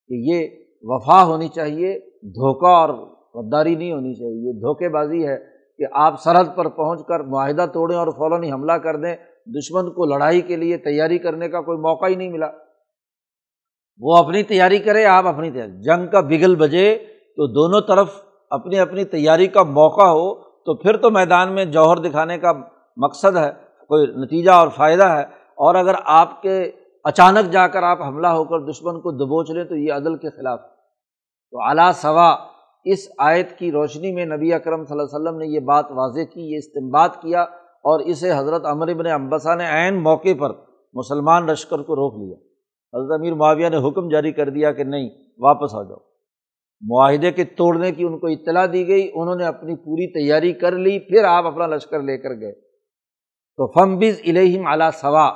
[0.09, 0.49] کہ یہ
[0.83, 2.89] وفا ہونی چاہیے، دھوکہ اور
[3.35, 5.37] غداری نہیں ہونی چاہیے۔ یہ دھوکے بازی ہے
[5.79, 9.91] کہ آپ سرحد پر پہنچ کر معاہدہ توڑیں اور فوراً ہی حملہ کر دیں۔ دشمن
[9.91, 12.47] کو لڑائی کے لیے تیاری کرنے کا کوئی موقع ہی نہیں ملا۔
[14.01, 16.99] وہ اپنی تیاری کرے، آپ اپنی تیاری۔ جنگ کا بگل بجے
[17.37, 21.97] تو دونوں طرف اپنی اپنی تیاری کا موقع ہو۔ تو پھر تو میدان میں جوہر
[21.97, 22.53] دکھانے کا
[22.97, 23.51] مقصد ہے،
[23.89, 25.23] کوئی نتیجہ اور فائدہ ہے۔
[25.57, 26.71] اور اگر آپ کے
[27.05, 30.31] اچانک جا کر آپ حملہ ہو کر دشمن کو دبوچ لیں تو یہ عدل کے
[30.31, 30.61] خلاف
[31.51, 32.37] تو اعلیٰ سوا
[32.85, 36.21] اس آیت کی روشنی میں نبی اکرم صلی اللہ علیہ وسلم نے یہ بات واضح
[36.35, 40.51] کی، یہ استعمال کیا اور اسے حضرت عمر ابن امبسا نے عین موقع پر
[40.95, 42.37] مسلمان لشکر کو روک لیا۔
[42.99, 46.16] حضرت امیر معاویہ نے حکم جاری کر دیا کہ نہیں، واپس آ جاؤ۔
[46.81, 50.73] معاہدے کے توڑنے کی ان کو اطلاع دی گئی، انہوں نے اپنی پوری تیاری کر
[50.73, 52.53] لی، پھر آپ اپنا لشکر لے کر گئے۔
[53.57, 55.33] تو فم بز الہم اعلیٰ ثوا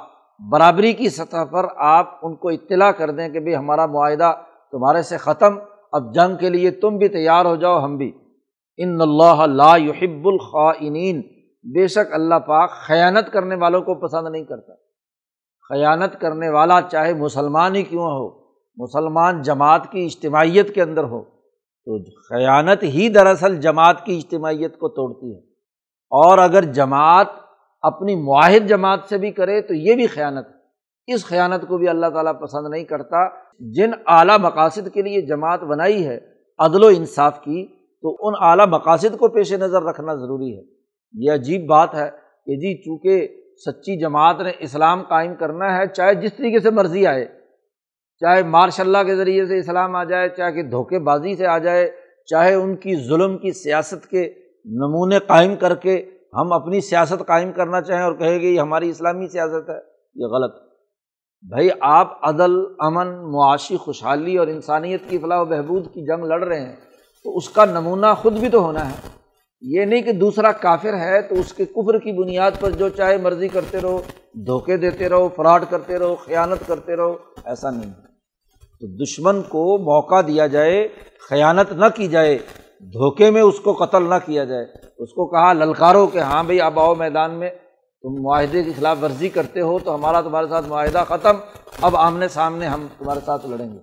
[0.50, 4.32] برابری کی سطح پر آپ ان کو اطلاع کر دیں کہ بھائی ہمارا معاہدہ
[4.72, 5.58] تمہارے سے ختم،
[5.92, 8.12] اب جنگ کے لیے تم بھی تیار ہو جاؤ، ہم بھی۔
[8.78, 11.20] ان اللہ لا يحب الخائنین
[11.64, 14.74] بے شک اللہ پاک خیانت کرنے والوں کو پسند نہیں کرتا۔
[15.68, 18.39] خیانت کرنے والا چاہے مسلمان ہی کیوں ہو
[18.80, 21.22] مسلمان جماعت کی اجتماعیت کے اندر ہو
[21.84, 25.40] تو خیانت ہی دراصل جماعت کی اجتماعیت کو توڑتی ہے۔
[26.10, 27.26] اور اگر جماعت
[27.82, 30.60] اپنی معاہد جماعت سے بھی کرے تو یہ بھی خیانت ہے۔
[31.14, 35.60] اس خیانت کو بھی اللہ تعالیٰ پسند نہیں کرتا۔ جن اعلیٰ مقاصد کے لیے جماعت
[35.60, 36.18] بنائی ہے
[36.58, 37.66] عدل و انصاف کی،
[38.02, 40.62] تو ان اعلیٰ مقاصد کو پیش نظر رکھنا ضروری ہے۔
[41.12, 42.10] یہ عجیب بات ہے
[42.46, 43.28] کہ جی چونکہ
[43.66, 47.39] سچی جماعت نے اسلام قائم کرنا ہے، چاہے جس طریقے سے مرضی آئے
[48.20, 51.58] چاہے مارش اللہ کے ذریعے سے اسلام آ جائے، چاہے کہ دھوکے بازی سے آ
[51.58, 51.90] جائے،
[52.26, 57.52] چاہے ان کی ظلم کی سیاست کے نمونے قائم کر کے ہم اپنی سیاست قائم
[57.52, 59.78] کرنا چاہیں اور کہے کہ یہ ہماری اسلامی سیاست ہے،
[60.14, 60.54] یہ غلط۔
[61.48, 66.44] بھائی، آپ عدل، امن، معاشی، خوشحالی اور انسانیت کی فلاح و بہبود کی جنگ لڑ
[66.44, 66.76] رہے ہیں،
[67.24, 69.08] تو اس کا نمونہ خود بھی تو ہونا ہے۔
[69.60, 73.16] یہ نہیں کہ دوسرا کافر ہے تو اس کے کفر کی بنیاد پر جو چاہے
[73.16, 74.00] مرضی کرتے رہو،
[74.46, 78.09] دھوکے دیتے رہو، فراڈ کرتے رہو، خیانت کرتے رہو، ایسا نہیں۔
[78.80, 80.88] تو دشمن کو موقع دیا جائے،
[81.28, 82.38] خیانت نہ کی جائے،
[82.80, 84.66] دھوکے میں اس کو قتل نہ کیا جائے۔
[84.98, 87.50] اس کو کہا للکارو کہ ہاں بھائی، اب آؤ میدان میں،
[88.02, 91.36] تم معاہدے کی خلاف ورزی کرتے ہو تو ہمارا تمہارے ساتھ معاہدہ ختم۔
[91.80, 93.78] اب آمنے سامنے ہم تمہارے ساتھ لڑیں گے۔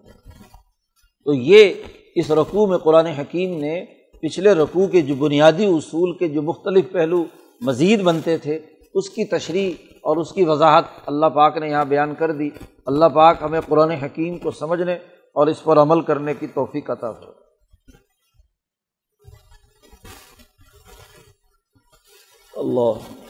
[1.26, 1.74] تو یہ
[2.16, 3.86] اس رقوع میں قرآن حکیم نے
[4.22, 7.26] پچھلے رقوع کے جو بنیادی اصول کے جو مختلف پہلو
[7.62, 8.60] مزید بنتے تھے،
[8.94, 9.72] اس کی تشریح
[10.08, 12.50] اور اس کی وضاحت اللہ پاک نے یہاں بیان کر دی۔
[12.86, 14.94] اللہ پاک ہمیں قرآن حکیم کو سمجھنے
[15.36, 17.32] اور اس پر عمل کرنے کی توفیق عطا ہو
[22.56, 23.27] اللہ